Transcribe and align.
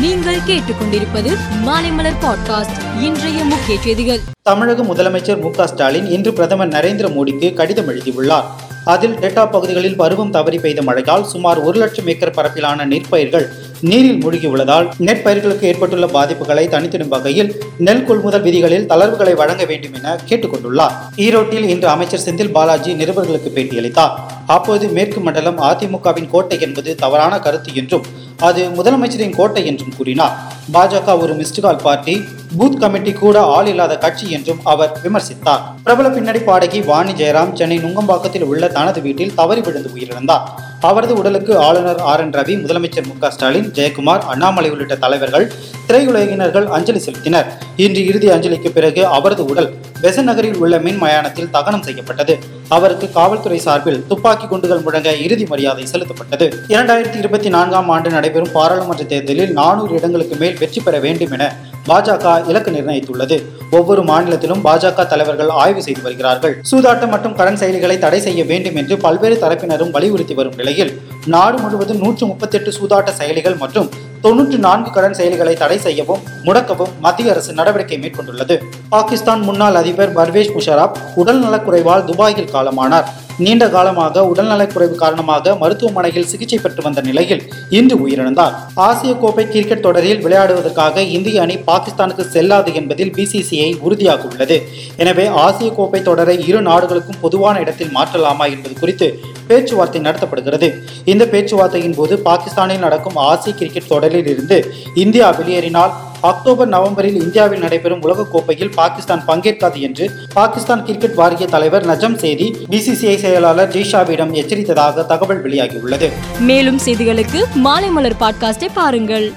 நீங்கள் 0.00 0.38
கேட்டுக்கொண்டிருப்பது 0.46 1.30
மாலைமலர் 1.66 2.14
பாட்காஸ்ட் 2.20 3.00
இன்றைய 3.00 3.44
முக்கிய 3.44 3.80
செய்திகள். 3.80 4.20
தமிழக 4.42 4.82
முதலமைச்சர் 4.82 5.40
மு 5.40 5.66
ஸ்டாலின் 5.66 6.06
இன்று 6.06 6.32
பிரதமர் 6.32 6.68
நரேந்திர 6.68 7.08
மோடிக்கு 7.08 7.54
கடிதம் 7.54 7.88
எழுதியுள்ளார். 7.88 8.44
அதில் 8.84 9.14
டெல்டா 9.14 9.50
பகுதிகளில் 9.50 9.96
பருவம் 9.96 10.30
தவறி 10.30 10.58
பெய்த 10.58 10.82
மழையால் 10.82 11.24
சுமார் 11.24 11.58
ஒரு 11.58 11.78
லட்சம் 11.78 12.06
ஏக்கர் 12.06 12.30
பரப்பிலான 12.30 12.86
நெற்பயிர்கள் 12.86 13.46
நீரில் 13.88 14.18
மூழ்கியுள்ளதால் 14.22 14.86
நெற்பயிர்களுக்கு 15.06 15.64
ஏற்பட்டுள்ள 15.68 16.06
பாதிப்புகளை 16.06 16.64
தனித்திடும் 16.72 17.08
வகையில் 17.08 17.50
நெல் 17.78 18.04
கொள்முதல் 18.04 18.42
விதிகளில் 18.42 18.86
தளர்வுகளை 18.88 19.34
வழங்க 19.34 19.64
வேண்டும் 19.64 19.94
என 19.98 20.16
கேட்டுக்கொண்டுள்ளார். 20.28 20.94
ஈரோட்டில் 21.16 21.68
இன்று 21.72 21.88
அமைச்சர் 21.88 22.24
செந்தில் 22.24 22.52
பாலாஜி 22.56 22.92
நிருபர்களுக்கு 22.94 23.50
பேட்டியளித்தார். 23.54 24.14
அப்போது 24.46 24.88
மேற்கு 24.88 25.20
மண்டலம் 25.20 25.58
அதிமுகவின் 25.58 26.28
கோட்டை 26.28 26.60
என்பது 26.60 26.94
தவறான 26.94 27.38
கருத்து 27.38 27.74
என்றும் 27.74 28.06
அது 28.36 28.68
முதலமைச்சரின் 28.78 29.36
கோட்டை 29.36 29.66
என்றும் 29.66 29.96
கூறினார். 29.96 30.34
பாஜக 30.74 31.18
ஒரு 31.18 31.32
மிஸ்டுகால் 31.34 31.82
பார்ட்டி 31.82 32.20
பூத் 32.58 32.80
கமிட்டி 32.80 33.12
கூட 33.12 33.40
ஆள் 33.40 33.66
இல்லாத 33.66 33.98
கட்சி 33.98 34.30
என்றும் 34.30 34.60
அவர் 34.64 34.98
விமர்சித்தார். 35.04 35.62
பிரபல 35.84 36.10
பின்னணி 36.10 36.38
பாடகி 36.38 36.80
வாணி 36.80 37.12
ஜெயராம் 37.12 37.52
சென்னை 37.52 37.78
நுங்கம்பாக்கத்தில் 37.78 38.48
உள்ள 38.52 38.68
தனது 38.68 39.00
வீட்டில் 39.00 39.34
தவறி 39.34 39.60
விழுந்து 39.60 39.90
உயிரிழந்தார். 39.96 40.46
அவரது 40.88 41.14
உடலுக்கு 41.20 41.52
ஆளுநர் 41.66 42.00
ஆர் 42.10 42.22
என் 42.22 42.32
ரவி 42.36 42.54
முதலமைச்சர் 42.62 43.06
மு 43.08 43.30
ஸ்டாலின் 43.34 43.68
ஜெயக்குமார் 43.78 44.22
அண்ணாமலை 44.32 44.68
உள்ளிட்ட 44.74 44.94
தலைவர்கள் 45.04 45.46
திரையுலகினர்கள் 45.88 46.66
அஞ்சலி 46.76 47.00
செலுத்தினர். 47.06 47.48
இன்று 47.84 48.02
இறுதி 48.10 48.28
அஞ்சலிக்கு 48.34 48.70
பிறகு 48.76 49.02
அவரது 49.16 49.44
உடல் 49.52 49.68
பெசன் 50.02 50.28
நகரில் 50.30 50.58
உள்ள 50.62 50.74
மின் 50.86 51.00
மயானத்தில் 51.02 51.50
தகனம் 51.56 51.84
செய்யப்பட்டது. 51.88 52.34
அவருக்கு 52.76 53.06
காவல்துறை 53.18 53.58
சார்பில் 53.66 54.00
துப்பாக்கி 54.10 54.46
குண்டுகள் 54.46 54.84
முழங்க 54.86 55.10
இறுதி 55.26 55.46
மரியாதை 55.52 55.86
செலுத்தப்பட்டது. 55.92 56.48
இரண்டாயிரத்தி 56.74 57.18
இருபத்தி 57.22 57.48
நான்காம் 57.56 57.90
ஆண்டு 57.96 58.10
நடைபெறும் 58.16 58.54
பாராளுமன்ற 58.58 59.04
தேர்தலில் 59.14 59.52
நானூறு 59.60 59.92
இடங்களுக்கு 60.00 60.36
மேல் 60.44 60.58
வெற்றி 60.62 60.82
பெற 60.86 60.98
வேண்டும் 61.06 61.34
என 61.38 61.44
பாஜக 61.88 62.32
இலக்கு 62.50 62.70
நிர்ணயித்துள்ளது. 62.76 63.36
ஒவ்வொரு 63.78 64.02
மாநிலத்திலும் 64.10 64.62
பாஜக 64.66 65.06
தலைவர்கள் 65.12 65.50
ஆய்வு 65.62 65.82
செய்து 65.86 66.02
வருகிறார்கள். 66.06 66.54
சூதாட்டம் 66.70 67.12
மற்றும் 67.14 67.36
கடன் 67.38 67.60
செயலிகளை 67.62 67.96
தடை 68.04 68.20
செய்ய 68.26 68.40
வேண்டும் 68.50 68.78
என்று 68.82 68.96
பல்வேறு 69.04 69.36
தரப்பினரும் 69.44 69.92
வலியுறுத்தி 69.96 70.36
வரும் 70.40 70.58
நிலையில் 70.60 70.92
நாடு 71.34 71.58
முழுவதும் 71.62 72.00
நூற்று 72.04 72.26
முப்பத்தி 72.30 72.58
எட்டு 72.58 72.72
சூதாட்ட 72.78 73.12
செயலிகள் 73.20 73.58
மற்றும் 73.64 73.90
தொன்னூற்று 74.24 74.56
நான்கு 74.64 74.90
கடன் 74.94 75.16
செயல்களை 75.18 75.52
தடை 75.60 75.78
செய்யவும் 75.84 76.24
முடக்கவும் 76.46 76.92
மத்திய 77.04 77.32
அரசு 77.32 77.52
நடவடிக்கை 77.58 77.98
மேற்கொண்டுள்ளது. 78.02 78.56
பாகிஸ்தான் 78.94 79.42
முன்னாள் 79.48 79.78
அதிபர் 79.80 80.14
பர்வேஷ் 80.18 80.54
முஷராப் 80.56 80.98
உடல் 81.22 81.42
நலக்குறைவால் 81.44 82.06
துபாயில் 82.10 82.52
காலமானார். 82.54 83.08
நீண்ட 83.44 83.64
காலமாக 83.74 84.22
உடல்நலக்குறைவு 84.30 84.96
காரணமாக 85.02 85.54
மருத்துவமனையில் 85.60 86.26
சிகிச்சை 86.30 86.58
பெற்று 86.62 86.82
வந்த 86.86 87.00
நிலையில் 87.06 87.42
இன்று 87.78 87.96
உயிரிழந்தார். 88.04 88.54
ஆசிய 88.86 89.12
கோப்பை 89.22 89.44
கிரிக்கெட் 89.52 89.84
தொடரில் 89.86 90.20
விளையாடுவதற்காக 90.24 91.04
இந்திய 91.16 91.42
அணி 91.44 91.56
பாகிஸ்தானுக்கு 91.70 92.26
செல்லாது 92.34 92.72
என்பதில் 92.80 93.12
பிசிசிஐ 93.18 93.70
உறுதியாக 93.86 94.28
உள்ளது. 94.32 94.58
எனவே 95.02 95.26
ஆசிய 95.44 95.70
கோப்பை 95.78 96.02
தொடரை 96.10 96.36
இரு 96.48 96.60
நாடுகளுக்கும் 96.70 97.22
பொதுவான 97.24 97.58
இடத்தில் 97.64 97.94
மாற்றலாமா 97.96 98.48
என்பது 98.54 98.76
குறித்து 98.80 99.08
பேச்சுவார்த்தை 99.50 100.00
நடத்தப்படுகிறது. 100.00 100.68
இந்த 101.12 101.24
பேச்சுவார்த்தையின் 101.32 101.98
போது 102.00 102.16
பாகிஸ்தானில் 102.28 102.84
நடக்கும் 102.86 103.18
ஆசிய 103.30 103.54
கிரிக்கெட் 103.56 103.90
தொடரில் 103.94 104.30
இருந்து 104.34 104.58
இந்தியா 104.94 105.28
வெளியேறினால் 105.40 105.92
அக்டோபர் 106.30 106.68
நவம்பரில் 106.68 107.18
இந்தியாவில் 107.22 107.60
நடைபெறும் 107.60 108.02
உலகக்கோப்பையில் 108.02 108.72
பாகிஸ்தான் 108.74 109.22
பங்கேற்காது 109.26 109.78
என்று 109.86 110.06
பாகிஸ்தான் 110.34 110.84
கிரிக்கெட் 110.84 111.18
வாரிய 111.20 111.46
தலைவர் 111.46 111.88
நஜம் 111.90 112.18
சேதி 112.24 112.48
பிசிசிஐ 112.70 113.16
செயலாளர் 113.24 113.72
ஜெய்ஷாவிடம் 113.76 114.34
எச்சரித்ததாக 114.40 115.06
தகவல் 115.06 115.42
வெளியாகியுள்ளது. 115.44 116.10
மேலும் 116.40 116.80
செய்திகளுக்கு 116.84 117.42
மாலைமலர் 117.64 118.18
பாட்காஸ்டை 118.20 118.68
பாருங்கள். 118.74 119.28